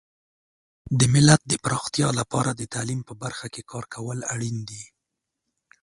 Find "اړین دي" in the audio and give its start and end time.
4.33-4.83